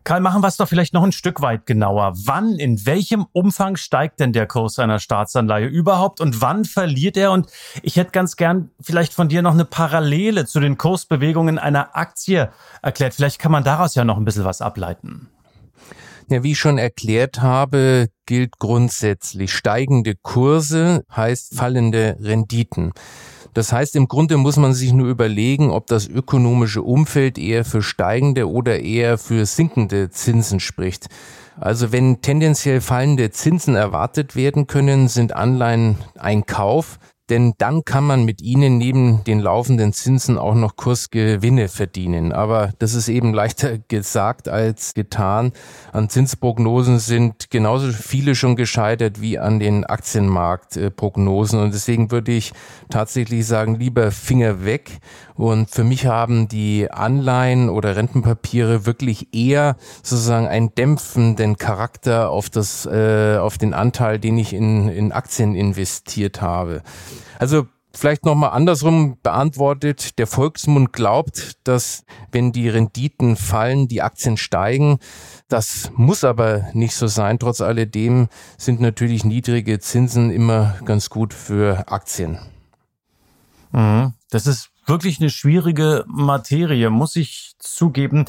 Karl, 0.09 0.23
machen 0.23 0.43
wir 0.43 0.49
es 0.49 0.57
doch 0.57 0.67
vielleicht 0.67 0.95
noch 0.95 1.03
ein 1.03 1.12
Stück 1.12 1.43
weit 1.43 1.67
genauer. 1.67 2.15
Wann, 2.25 2.55
in 2.55 2.87
welchem 2.87 3.27
Umfang 3.33 3.77
steigt 3.77 4.21
denn 4.21 4.33
der 4.33 4.47
Kurs 4.47 4.79
einer 4.79 5.00
Staatsanleihe 5.00 5.67
überhaupt 5.67 6.23
und 6.23 6.41
wann 6.41 6.65
verliert 6.65 7.19
er? 7.19 7.31
Und 7.31 7.50
ich 7.83 7.97
hätte 7.97 8.12
ganz 8.12 8.37
gern 8.37 8.71
vielleicht 8.81 9.12
von 9.12 9.29
dir 9.29 9.43
noch 9.43 9.53
eine 9.53 9.67
Parallele 9.67 10.47
zu 10.47 10.61
den 10.61 10.79
Kursbewegungen 10.79 11.59
einer 11.59 11.95
Aktie 11.95 12.50
erklärt. 12.81 13.12
Vielleicht 13.12 13.38
kann 13.38 13.53
man 13.53 13.65
daraus 13.65 13.97
ja 13.97 14.05
noch 14.05 14.17
ein 14.17 14.25
bisschen 14.25 14.47
was 14.47 14.62
ableiten. 14.62 15.29
Ja, 16.31 16.43
wie 16.43 16.53
ich 16.53 16.59
schon 16.59 16.79
erklärt 16.79 17.43
habe, 17.43 18.09
gilt 18.25 18.59
grundsätzlich 18.59 19.53
steigende 19.53 20.15
Kurse 20.15 21.05
heißt 21.15 21.55
fallende 21.55 22.17
Renditen. 22.19 22.93
Das 23.59 23.73
heißt, 23.73 23.97
im 23.97 24.07
Grunde 24.07 24.37
muss 24.37 24.57
man 24.57 24.73
sich 24.73 24.93
nur 24.93 25.09
überlegen, 25.09 25.71
ob 25.71 25.88
das 25.88 26.07
ökonomische 26.07 26.81
Umfeld 26.81 27.38
eher 27.38 27.65
für 27.65 27.83
steigende 27.83 28.49
oder 28.49 28.79
eher 28.79 29.19
für 29.19 29.47
sinkende 29.47 30.11
Zinsen 30.11 30.61
spricht. 30.61 31.09
Also 31.59 31.91
wenn 31.91 32.23
tendenziell 32.23 32.81
fallende 32.81 33.33
Zinsen 33.33 33.75
erwartet 33.75 34.37
werden 34.37 34.69
können, 34.69 35.09
sind 35.09 35.35
Anleihen 35.35 35.99
ein 36.17 36.47
Kauf. 36.47 37.00
Denn 37.29 37.55
dann 37.59 37.85
kann 37.85 38.05
man 38.05 38.25
mit 38.25 38.41
ihnen 38.41 38.79
neben 38.79 39.23
den 39.25 39.41
laufenden 39.41 39.93
Zinsen 39.93 40.39
auch 40.39 40.55
noch 40.55 40.77
Kursgewinne 40.77 41.69
verdienen. 41.69 42.33
Aber 42.33 42.73
das 42.79 42.95
ist 42.95 43.09
eben 43.09 43.35
leichter 43.35 43.79
gesagt 43.89 44.49
als 44.49 44.95
getan. 44.95 45.53
An 45.93 46.09
Zinsprognosen 46.09 46.99
sind 46.99 47.51
genauso 47.51 47.93
viele 47.93 48.35
schon 48.35 48.57
gescheitert 48.57 49.21
wie 49.21 49.39
an 49.39 49.59
den 49.59 49.85
Aktienmarktprognosen. 49.85 51.61
Und 51.61 51.75
deswegen 51.75 52.11
würde 52.11 52.33
ich 52.33 52.53
tatsächlich 52.91 53.47
sagen, 53.47 53.77
lieber 53.77 54.11
Finger 54.11 54.65
weg. 54.65 54.99
Und 55.38 55.71
für 55.71 55.85
mich 55.85 56.07
haben 56.07 56.49
die 56.49 56.90
Anleihen 56.90 57.71
oder 57.71 57.95
Rentenpapiere 57.95 58.87
wirklich 58.87 59.33
eher 59.33 59.76
sozusagen 60.02 60.49
einen 60.49 60.75
dämpfenden 60.75 61.57
Charakter 61.57 62.30
auf 62.30 62.50
das, 62.50 62.87
äh, 62.87 63.37
auf 63.38 63.57
den 63.57 63.73
Anteil, 63.73 64.18
den 64.18 64.37
ich 64.37 64.52
in, 64.52 64.88
in 64.88 65.12
Aktien 65.12 65.54
investiert 65.54 66.42
habe. 66.42 66.83
Also 67.38 67.66
Vielleicht 67.95 68.25
nochmal 68.25 68.50
andersrum 68.50 69.16
beantwortet. 69.23 70.18
Der 70.18 70.28
Volksmund 70.28 70.92
glaubt, 70.92 71.54
dass 71.64 72.04
wenn 72.30 72.52
die 72.52 72.68
Renditen 72.68 73.35
fallen, 73.35 73.88
die 73.88 74.02
Aktien 74.02 74.37
steigen. 74.37 74.99
Das 75.49 75.90
muss 75.97 76.23
aber 76.23 76.68
nicht 76.75 76.95
so 76.95 77.09
sein. 77.09 77.40
Trotz 77.40 77.61
alledem 77.61 78.28
sind 78.57 78.80
natürlich 78.80 79.25
niedrige 79.25 79.80
Zinsen 79.80 80.30
immer 80.30 80.76
ganz 80.85 81.11
gut 81.11 81.35
für 81.35 81.90
Aktien. 81.90 82.38
Mhm. 83.73 84.12
Das 84.30 84.47
ist 84.47 84.71
wirklich 84.88 85.21
eine 85.21 85.30
schwierige 85.30 86.04
Materie, 86.07 86.90
muss 86.90 87.16
ich 87.16 87.54
zugeben. 87.59 88.25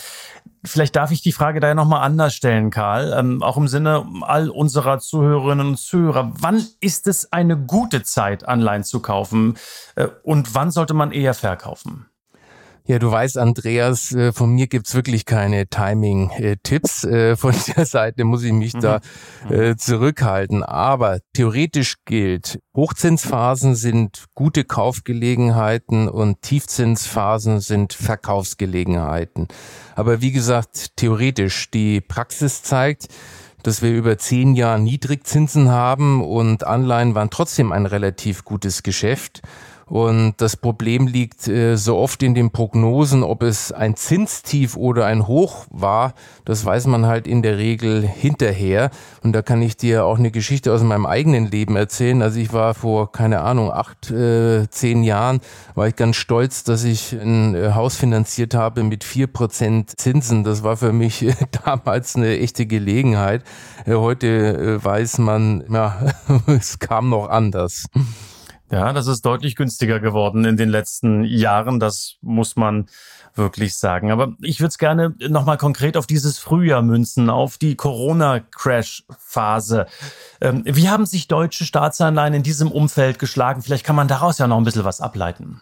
Vielleicht 0.66 0.96
darf 0.96 1.12
ich 1.12 1.22
die 1.22 1.32
Frage 1.32 1.60
daher 1.60 1.76
nochmal 1.76 2.02
anders 2.02 2.36
stellen, 2.36 2.70
Karl, 2.70 3.16
ähm, 3.18 3.42
auch 3.42 3.56
im 3.56 3.68
Sinne 3.68 4.06
all 4.22 4.50
unserer 4.50 5.00
Zuhörerinnen 5.00 5.68
und 5.68 5.78
Zuhörer. 5.78 6.34
Wann 6.38 6.66
ist 6.82 7.08
es 7.08 7.32
eine 7.32 7.58
gute 7.58 8.04
Zeit, 8.04 8.48
Anleihen 8.48 8.84
zu 8.84 9.00
kaufen 9.00 9.58
äh, 9.96 10.08
und 10.24 10.54
wann 10.56 10.72
sollte 10.72 10.94
man 10.94 11.12
eher 11.12 11.34
verkaufen? 11.34 12.09
Ja, 12.90 12.98
du 12.98 13.12
weißt, 13.12 13.38
Andreas, 13.38 14.14
äh, 14.14 14.34
von 14.34 14.50
mir 14.50 14.66
gibt's 14.66 14.96
wirklich 14.96 15.26
keine 15.26 15.68
Timing-Tipps. 15.68 17.04
Äh, 17.04 17.36
von 17.36 17.54
der 17.78 17.86
Seite 17.86 18.24
muss 18.24 18.42
ich 18.42 18.52
mich 18.52 18.74
mhm. 18.74 18.80
da 18.80 19.00
äh, 19.48 19.76
zurückhalten. 19.76 20.64
Aber 20.64 21.20
theoretisch 21.34 21.98
gilt, 22.06 22.58
Hochzinsphasen 22.76 23.76
sind 23.76 24.26
gute 24.34 24.64
Kaufgelegenheiten 24.64 26.10
und 26.10 26.42
Tiefzinsphasen 26.42 27.60
sind 27.60 27.94
Verkaufsgelegenheiten. 27.94 29.50
Aber 29.96 30.22
wie 30.22 30.32
gesagt, 30.32 30.96
theoretisch, 30.96 31.70
die 31.70 32.02
Praxis 32.02 32.64
zeigt, 32.64 33.08
dass 33.62 33.84
wir 33.84 33.92
über 33.92 34.18
zehn 34.18 34.56
Jahre 34.56 34.80
Niedrigzinsen 34.80 35.70
haben 35.70 36.24
und 36.24 36.64
Anleihen 36.66 37.14
waren 37.14 37.30
trotzdem 37.30 37.72
ein 37.72 37.86
relativ 37.86 38.46
gutes 38.46 38.82
Geschäft. 38.82 39.44
Und 39.90 40.36
das 40.38 40.56
Problem 40.56 41.08
liegt 41.08 41.48
äh, 41.48 41.76
so 41.76 41.98
oft 41.98 42.22
in 42.22 42.36
den 42.36 42.52
Prognosen, 42.52 43.24
ob 43.24 43.42
es 43.42 43.72
ein 43.72 43.96
Zinstief 43.96 44.78
oder 44.78 45.08
ein 45.08 45.28
Hoch 45.28 45.66
war. 45.72 46.14
Das 46.46 46.64
weiß 46.64 46.86
man 46.86 47.08
halt 47.08 47.26
in 47.28 47.42
der 47.42 47.58
Regel 47.58 48.08
hinterher. 48.08 48.92
Und 49.24 49.34
da 49.34 49.42
kann 49.42 49.64
ich 49.64 49.78
dir 49.78 50.06
auch 50.06 50.20
eine 50.20 50.30
Geschichte 50.30 50.72
aus 50.72 50.84
meinem 50.84 51.08
eigenen 51.08 51.50
Leben 51.50 51.76
erzählen. 51.76 52.22
Also 52.22 52.40
ich 52.40 52.54
war 52.54 52.76
vor, 52.76 53.12
keine 53.12 53.42
Ahnung, 53.42 53.72
acht, 53.72 54.12
äh, 54.12 54.70
zehn 54.70 55.02
Jahren, 55.04 55.42
war 55.74 55.88
ich 55.88 55.96
ganz 55.96 56.18
stolz, 56.18 56.64
dass 56.64 56.84
ich 56.84 57.14
ein 57.14 57.56
äh, 57.56 57.72
Haus 57.74 57.96
finanziert 57.96 58.54
habe 58.54 58.84
mit 58.84 59.04
vier 59.04 59.26
Prozent 59.26 60.00
Zinsen. 60.00 60.44
Das 60.44 60.62
war 60.62 60.78
für 60.78 60.94
mich 60.94 61.24
äh, 61.24 61.34
damals 61.66 62.16
eine 62.16 62.38
echte 62.38 62.68
Gelegenheit. 62.68 63.44
Äh, 63.86 63.96
heute 63.96 64.84
weiß 64.84 65.18
man, 65.18 65.64
ja, 65.72 65.98
es 66.48 66.78
kam 66.78 67.10
noch 67.10 67.28
anders. 67.28 67.86
Ja, 68.72 68.94
das 68.94 69.08
ist 69.08 69.26
deutlich 69.26 69.56
günstiger 69.56 70.00
geworden 70.00 70.46
in 70.46 70.56
den 70.56 70.70
letzten 70.70 71.24
Jahren. 71.24 71.80
Das 71.80 72.18
muss 72.22 72.56
man 72.56 72.86
wirklich 73.34 73.76
sagen. 73.76 74.12
Aber 74.12 74.36
ich 74.42 74.60
würde 74.60 74.70
es 74.70 74.78
gerne 74.78 75.16
nochmal 75.28 75.58
konkret 75.58 75.98
auf 75.98 76.06
dieses 76.06 76.38
Frühjahr 76.38 76.84
münzen, 76.84 77.32
auf 77.32 77.58
die 77.58 77.76
Corona-Crash-Phase. 77.76 79.88
Ähm, 80.40 80.62
wie 80.66 80.90
haben 80.90 81.08
sich 81.08 81.28
deutsche 81.28 81.66
Staatsanleihen 81.66 82.36
in 82.36 82.44
diesem 82.44 82.72
Umfeld 82.72 83.18
geschlagen? 83.18 83.64
Vielleicht 83.64 83.86
kann 83.86 83.96
man 83.96 84.08
daraus 84.08 84.38
ja 84.38 84.46
noch 84.48 84.58
ein 84.58 84.66
bisschen 84.66 84.86
was 84.86 85.02
ableiten. 85.02 85.62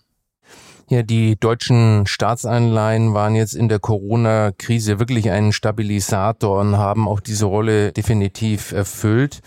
Ja, 0.89 1.03
die 1.03 1.37
deutschen 1.37 2.07
Staatsanleihen 2.07 3.13
waren 3.13 3.35
jetzt 3.35 3.53
in 3.53 3.67
der 3.67 3.79
Corona-Krise 3.79 4.99
wirklich 4.99 5.29
ein 5.29 5.51
Stabilisator 5.51 6.61
und 6.61 6.77
haben 6.77 7.09
auch 7.09 7.19
diese 7.19 7.45
Rolle 7.45 7.91
definitiv 7.91 8.71
erfüllt. 8.71 9.41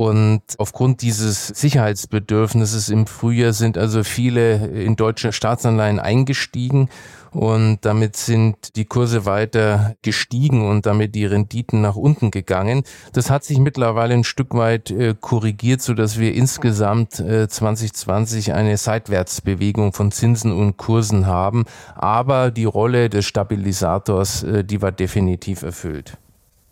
Und 0.00 0.40
aufgrund 0.56 1.02
dieses 1.02 1.48
Sicherheitsbedürfnisses 1.48 2.88
im 2.88 3.06
Frühjahr 3.06 3.52
sind 3.52 3.76
also 3.76 4.02
viele 4.02 4.68
in 4.68 4.96
deutsche 4.96 5.30
Staatsanleihen 5.30 6.00
eingestiegen 6.00 6.88
und 7.32 7.80
damit 7.82 8.16
sind 8.16 8.76
die 8.76 8.86
Kurse 8.86 9.26
weiter 9.26 9.96
gestiegen 10.00 10.66
und 10.66 10.86
damit 10.86 11.14
die 11.14 11.26
Renditen 11.26 11.82
nach 11.82 11.96
unten 11.96 12.30
gegangen. 12.30 12.84
Das 13.12 13.28
hat 13.28 13.44
sich 13.44 13.58
mittlerweile 13.58 14.14
ein 14.14 14.24
Stück 14.24 14.54
weit 14.54 14.90
äh, 14.90 15.14
korrigiert, 15.20 15.82
so 15.82 15.92
dass 15.92 16.18
wir 16.18 16.32
insgesamt 16.32 17.20
äh, 17.20 17.46
2020 17.46 18.54
eine 18.54 18.78
Seitwärtsbewegung 18.78 19.92
von 19.92 20.12
Zinsen 20.12 20.50
und 20.50 20.78
Kursen 20.78 21.26
haben. 21.26 21.66
Aber 21.94 22.50
die 22.50 22.64
Rolle 22.64 23.10
des 23.10 23.26
Stabilisators, 23.26 24.44
äh, 24.44 24.64
die 24.64 24.80
war 24.80 24.92
definitiv 24.92 25.60
erfüllt. 25.60 26.16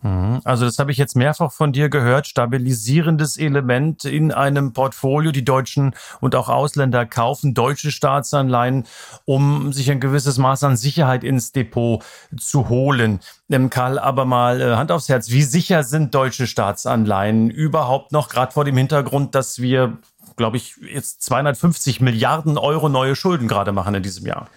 Mhm. 0.02 0.40
Also 0.44 0.64
das 0.64 0.78
habe 0.78 0.92
ich 0.92 0.98
jetzt 0.98 1.16
mehrfach 1.16 1.50
von 1.50 1.72
dir 1.72 1.88
gehört, 1.88 2.26
stabilisierendes 2.26 3.36
Element 3.36 4.04
in 4.04 4.32
einem 4.32 4.72
Portfolio. 4.72 5.32
Die 5.32 5.44
Deutschen 5.44 5.94
und 6.20 6.34
auch 6.36 6.48
Ausländer 6.48 7.04
kaufen 7.04 7.54
deutsche 7.54 7.90
Staatsanleihen, 7.90 8.84
um 9.24 9.72
sich 9.72 9.90
ein 9.90 10.00
gewisses 10.00 10.38
Maß 10.38 10.64
an 10.64 10.76
Sicherheit 10.76 11.24
ins 11.24 11.52
Depot 11.52 12.04
zu 12.36 12.68
holen. 12.68 13.20
Ähm, 13.50 13.70
Karl, 13.70 13.98
aber 13.98 14.24
mal 14.24 14.60
äh, 14.60 14.76
Hand 14.76 14.92
aufs 14.92 15.08
Herz, 15.08 15.30
wie 15.30 15.42
sicher 15.42 15.82
sind 15.82 16.14
deutsche 16.14 16.46
Staatsanleihen 16.46 17.50
überhaupt 17.50 18.12
noch, 18.12 18.28
gerade 18.28 18.52
vor 18.52 18.64
dem 18.64 18.76
Hintergrund, 18.76 19.34
dass 19.34 19.60
wir, 19.60 19.98
glaube 20.36 20.58
ich, 20.58 20.76
jetzt 20.92 21.22
250 21.22 22.00
Milliarden 22.00 22.56
Euro 22.56 22.88
neue 22.88 23.16
Schulden 23.16 23.48
gerade 23.48 23.72
machen 23.72 23.94
in 23.94 24.02
diesem 24.02 24.26
Jahr? 24.26 24.48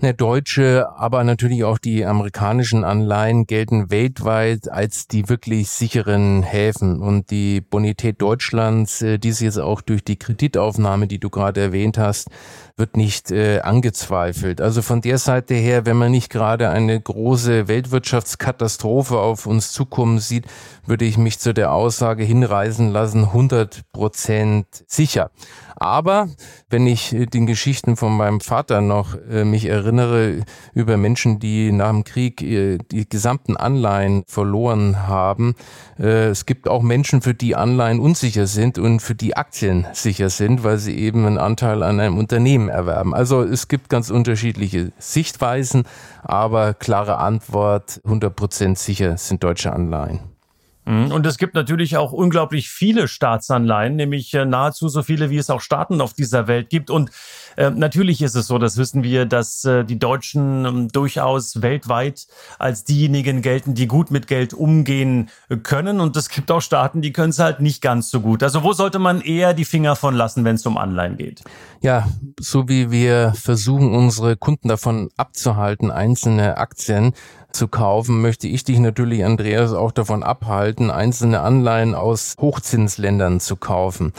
Ne, 0.00 0.12
deutsche, 0.12 0.88
aber 0.96 1.22
natürlich 1.22 1.62
auch 1.62 1.78
die 1.78 2.04
amerikanischen 2.04 2.82
Anleihen 2.82 3.46
gelten 3.46 3.92
weltweit 3.92 4.68
als 4.68 5.06
die 5.06 5.28
wirklich 5.28 5.70
sicheren 5.70 6.42
Häfen. 6.42 7.00
Und 7.00 7.30
die 7.30 7.60
Bonität 7.60 8.20
Deutschlands, 8.20 9.02
äh, 9.02 9.18
die 9.18 9.28
ist 9.28 9.38
jetzt 9.38 9.60
auch 9.60 9.80
durch 9.80 10.02
die 10.02 10.18
Kreditaufnahme, 10.18 11.06
die 11.06 11.20
du 11.20 11.30
gerade 11.30 11.60
erwähnt 11.60 11.96
hast, 11.96 12.28
wird 12.76 12.96
nicht 12.96 13.30
äh, 13.30 13.60
angezweifelt. 13.60 14.60
Also 14.60 14.82
von 14.82 15.00
der 15.00 15.18
Seite 15.18 15.54
her, 15.54 15.86
wenn 15.86 15.96
man 15.96 16.10
nicht 16.10 16.28
gerade 16.28 16.70
eine 16.70 17.00
große 17.00 17.68
Weltwirtschaftskatastrophe 17.68 19.16
auf 19.16 19.46
uns 19.46 19.70
zukommen 19.70 20.18
sieht, 20.18 20.46
würde 20.84 21.04
ich 21.04 21.18
mich 21.18 21.38
zu 21.38 21.54
der 21.54 21.72
Aussage 21.72 22.24
hinreisen 22.24 22.90
lassen, 22.90 23.26
100 23.26 23.82
Prozent 23.92 24.66
sicher. 24.88 25.30
Aber 25.76 26.28
wenn 26.68 26.88
ich 26.88 27.12
äh, 27.12 27.26
den 27.26 27.46
Geschichten 27.46 27.96
von 27.96 28.16
meinem 28.16 28.40
Vater 28.40 28.80
noch 28.80 29.14
äh, 29.30 29.44
mich 29.44 29.66
erinnere 29.66 29.83
über 30.74 30.96
Menschen, 30.96 31.38
die 31.38 31.72
nach 31.72 31.90
dem 31.90 32.04
Krieg 32.04 32.42
äh, 32.42 32.78
die 32.90 33.08
gesamten 33.08 33.56
Anleihen 33.56 34.24
verloren 34.26 35.06
haben, 35.06 35.54
äh, 35.98 36.26
es 36.28 36.46
gibt 36.46 36.68
auch 36.68 36.82
Menschen, 36.82 37.22
für 37.22 37.34
die 37.34 37.56
Anleihen 37.56 38.00
unsicher 38.00 38.46
sind 38.46 38.78
und 38.78 39.00
für 39.00 39.14
die 39.14 39.36
Aktien 39.36 39.86
sicher 39.92 40.30
sind, 40.30 40.64
weil 40.64 40.78
sie 40.78 40.96
eben 40.96 41.26
einen 41.26 41.38
Anteil 41.38 41.82
an 41.82 42.00
einem 42.00 42.18
Unternehmen 42.18 42.68
erwerben. 42.68 43.14
Also 43.14 43.42
es 43.42 43.68
gibt 43.68 43.88
ganz 43.88 44.10
unterschiedliche 44.10 44.92
Sichtweisen, 44.98 45.84
aber 46.22 46.74
klare 46.74 47.18
Antwort, 47.18 48.00
100 48.04 48.34
Prozent 48.34 48.78
sicher 48.78 49.16
sind 49.16 49.44
deutsche 49.44 49.72
Anleihen. 49.72 50.20
Mhm. 50.86 51.12
Und 51.12 51.26
es 51.26 51.38
gibt 51.38 51.54
natürlich 51.54 51.96
auch 51.96 52.12
unglaublich 52.12 52.68
viele 52.68 53.08
Staatsanleihen, 53.08 53.96
nämlich 53.96 54.34
äh, 54.34 54.44
nahezu 54.44 54.88
so 54.88 55.02
viele, 55.02 55.30
wie 55.30 55.38
es 55.38 55.50
auch 55.50 55.60
Staaten 55.60 56.00
auf 56.00 56.12
dieser 56.12 56.46
Welt 56.46 56.68
gibt. 56.68 56.90
Und 56.90 57.10
äh, 57.56 57.70
natürlich 57.70 58.22
ist 58.22 58.34
es 58.34 58.46
so, 58.46 58.58
das 58.58 58.76
wissen 58.76 59.02
wir, 59.02 59.26
dass 59.26 59.64
äh, 59.64 59.84
die 59.84 59.98
Deutschen 59.98 60.64
äh, 60.64 60.92
durchaus 60.92 61.62
weltweit 61.62 62.26
als 62.58 62.84
diejenigen 62.84 63.42
gelten, 63.42 63.74
die 63.74 63.86
gut 63.86 64.10
mit 64.10 64.26
Geld 64.26 64.54
umgehen 64.54 65.30
können. 65.62 66.00
Und 66.00 66.16
es 66.16 66.28
gibt 66.28 66.50
auch 66.50 66.60
Staaten, 66.60 67.02
die 67.02 67.12
können 67.12 67.30
es 67.30 67.38
halt 67.38 67.60
nicht 67.60 67.82
ganz 67.82 68.10
so 68.10 68.20
gut. 68.20 68.42
Also 68.42 68.62
wo 68.62 68.72
sollte 68.72 68.98
man 68.98 69.20
eher 69.20 69.54
die 69.54 69.64
Finger 69.64 69.96
von 69.96 70.14
lassen, 70.14 70.44
wenn 70.44 70.56
es 70.56 70.66
um 70.66 70.76
Anleihen 70.76 71.16
geht? 71.16 71.42
Ja, 71.80 72.08
so 72.40 72.68
wie 72.68 72.90
wir 72.90 73.34
versuchen, 73.34 73.94
unsere 73.94 74.36
Kunden 74.36 74.68
davon 74.68 75.10
abzuhalten, 75.16 75.90
einzelne 75.90 76.56
Aktien 76.56 77.12
zu 77.52 77.68
kaufen, 77.68 78.20
möchte 78.20 78.48
ich 78.48 78.64
dich 78.64 78.78
natürlich, 78.78 79.24
Andreas, 79.24 79.72
auch 79.72 79.92
davon 79.92 80.22
abhalten, 80.22 80.90
einzelne 80.90 81.40
Anleihen 81.40 81.94
aus 81.94 82.36
Hochzinsländern 82.40 83.40
zu 83.40 83.56
kaufen. 83.56 84.12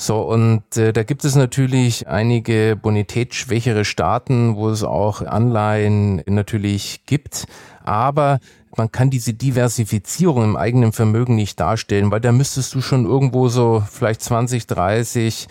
So, 0.00 0.20
und 0.20 0.76
äh, 0.76 0.92
da 0.92 1.02
gibt 1.02 1.24
es 1.24 1.34
natürlich 1.34 2.06
einige 2.06 2.78
bonitätsschwächere 2.80 3.84
Staaten, 3.84 4.54
wo 4.54 4.68
es 4.68 4.84
auch 4.84 5.22
Anleihen 5.22 6.22
natürlich 6.26 7.00
gibt. 7.04 7.46
Aber 7.84 8.38
man 8.76 8.92
kann 8.92 9.10
diese 9.10 9.34
Diversifizierung 9.34 10.44
im 10.44 10.56
eigenen 10.56 10.92
Vermögen 10.92 11.34
nicht 11.34 11.58
darstellen, 11.58 12.12
weil 12.12 12.20
da 12.20 12.30
müsstest 12.30 12.76
du 12.76 12.80
schon 12.80 13.06
irgendwo 13.06 13.48
so 13.48 13.82
vielleicht 13.90 14.22
20, 14.22 14.68
30 14.68 15.48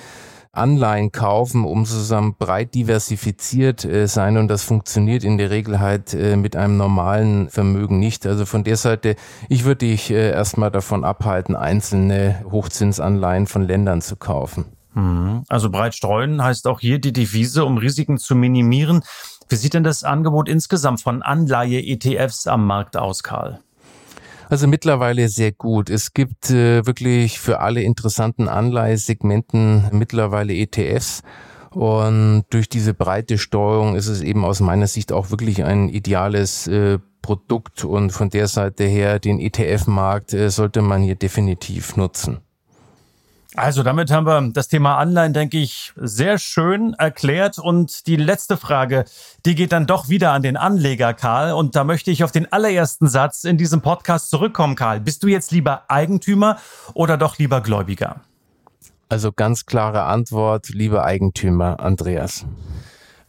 Anleihen 0.58 1.12
kaufen, 1.12 1.64
umso 1.64 1.96
zusammen 1.96 2.36
breit 2.38 2.76
diversifiziert 2.76 3.86
äh, 3.86 4.08
sein 4.08 4.38
und 4.38 4.48
das 4.48 4.64
funktioniert 4.64 5.24
in 5.24 5.38
der 5.38 5.50
Regel 5.50 5.80
halt 5.80 6.14
äh, 6.14 6.36
mit 6.36 6.56
einem 6.56 6.78
normalen 6.78 7.50
Vermögen 7.50 8.00
nicht. 8.00 8.26
Also 8.26 8.46
von 8.46 8.64
der 8.64 8.78
Seite, 8.78 9.16
ich 9.50 9.64
würde 9.64 9.86
dich 9.86 10.12
äh, 10.12 10.32
erstmal 10.32 10.72
davon 10.72 11.04
abhalten, 11.04 11.56
einzelne 11.56 12.44
Hochzinsanleihen 12.52 13.48
von 13.48 13.64
Ländern 13.64 14.02
zu 14.02 14.16
kaufen. 14.16 14.66
Mhm. 14.94 15.44
Also 15.48 15.70
breit 15.70 15.96
streuen 15.96 16.44
heißt 16.44 16.68
auch 16.68 16.80
hier 16.80 17.00
die 17.00 17.14
Devise, 17.14 17.66
um 17.66 17.78
Risiken 17.78 18.18
zu 18.18 18.36
minimieren. 18.36 19.04
Wie 19.50 19.56
sieht 19.56 19.74
denn 19.74 19.84
das 19.84 20.04
Angebot 20.04 20.50
insgesamt 20.50 21.02
von 21.02 21.22
Anleihe-ETFs 21.22 22.48
am 22.48 22.66
Markt 22.66 22.98
aus, 22.98 23.24
Karl? 23.24 23.62
Also 24.50 24.68
mittlerweile 24.68 25.28
sehr 25.28 25.52
gut. 25.52 25.90
Es 25.90 26.14
gibt 26.14 26.50
äh, 26.50 26.86
wirklich 26.86 27.40
für 27.40 27.60
alle 27.60 27.82
interessanten 27.82 28.48
Anleihesegmenten 28.48 29.90
mittlerweile 29.92 30.54
ETFs. 30.54 31.22
Und 31.72 32.46
durch 32.50 32.70
diese 32.70 32.94
breite 32.94 33.38
Steuerung 33.38 33.96
ist 33.96 34.08
es 34.08 34.22
eben 34.22 34.46
aus 34.46 34.62
meiner 34.62 34.88
Sicht 34.88 35.12
auch 35.12 35.32
wirklich 35.32 35.66
ein 35.66 35.90
ideales 35.90 36.66
äh, 36.68 36.98
Produkt. 37.22 37.84
Und 37.84 38.12
von 38.12 38.30
der 38.30 38.48
Seite 38.48 38.86
her, 38.86 39.20
den 39.20 39.40
ETF-Markt 39.40 40.34
äh, 40.34 40.50
sollte 40.50 40.82
man 40.82 41.02
hier 41.02 41.16
definitiv 41.16 41.98
nutzen. 41.98 42.40
Also 43.58 43.82
damit 43.82 44.12
haben 44.12 44.28
wir 44.28 44.52
das 44.54 44.68
Thema 44.68 45.00
Anleihen, 45.00 45.34
denke 45.34 45.58
ich, 45.58 45.92
sehr 45.96 46.38
schön 46.38 46.94
erklärt. 46.94 47.58
Und 47.58 48.06
die 48.06 48.16
letzte 48.16 48.56
Frage, 48.56 49.06
die 49.48 49.56
geht 49.56 49.72
dann 49.72 49.88
doch 49.88 50.10
wieder 50.10 50.32
an 50.32 50.44
den 50.44 50.58
Anleger, 50.58 51.16
Karl. 51.16 51.54
Und 51.54 51.76
da 51.76 51.84
möchte 51.84 52.12
ich 52.12 52.24
auf 52.24 52.32
den 52.32 52.52
allerersten 52.54 53.08
Satz 53.08 53.46
in 53.46 53.58
diesem 53.58 53.82
Podcast 53.82 54.30
zurückkommen, 54.30 54.76
Karl. 54.76 55.00
Bist 55.00 55.24
du 55.24 55.28
jetzt 55.28 55.52
lieber 55.52 55.86
Eigentümer 55.88 56.58
oder 56.94 57.18
doch 57.18 57.40
lieber 57.40 57.62
Gläubiger? 57.62 58.22
Also 59.10 59.32
ganz 59.32 59.66
klare 59.66 60.04
Antwort, 60.04 60.70
lieber 60.70 61.04
Eigentümer, 61.04 61.80
Andreas. 61.80 62.46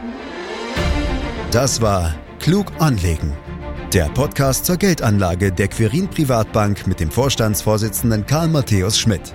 Das 1.53 1.81
war 1.81 2.17
Klug 2.41 2.67
anlegen 2.79 3.37
der 3.95 4.11
Podcast 4.11 4.67
zur 4.67 4.77
Geldanlage 4.77 5.51
der 5.51 5.69
Quirin 5.69 6.09
Privatbank 6.09 6.87
mit 6.87 7.01
dem 7.01 7.11
Vorstandsvorsitzenden 7.11 8.27
Karl 8.27 8.49
Matthäus 8.49 8.99
Schmidt. 8.99 9.35